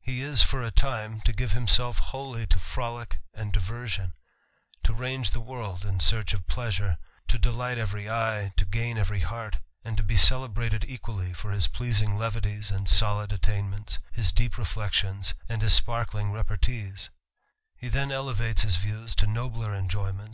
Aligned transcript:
He 0.00 0.20
is, 0.22 0.40
for 0.40 0.62
a 0.62 0.70
time, 0.70 1.20
to 1.22 1.32
give 1.32 1.50
himself 1.50 1.98
wholl; 1.98 2.36
to 2.46 2.58
frolick 2.60 3.18
and 3.34 3.52
diversion, 3.52 4.12
to 4.84 4.94
range 4.94 5.32
the 5.32 5.40
world 5.40 5.84
in 5.84 5.98
search 5.98 6.32
pleasure, 6.46 6.96
to 7.26 7.40
delight 7.40 7.76
every 7.76 8.08
eye, 8.08 8.52
to 8.56 8.64
gain 8.66 8.96
every 8.96 9.18
heart, 9.22 9.56
and 9.82 9.96
t 9.96 10.04
be 10.04 10.16
celebrated 10.16 10.84
equally 10.84 11.32
for 11.34 11.50
his 11.50 11.66
pleasing 11.66 12.16
levities 12.16 12.70
and 12.70 12.88
soli 12.88 13.26
attainments, 13.28 13.98
his 14.12 14.30
deep 14.30 14.58
reflections 14.58 15.34
and 15.48 15.60
his 15.60 15.72
sparkling 15.72 16.30
He 17.76 17.88
then 17.88 18.12
elevates 18.12 18.62
his 18.62 18.76
views 18.76 19.16
to 19.16 19.26
nobler 19.26 19.74
enjoyments, 19.74 20.22
an. 20.28 20.32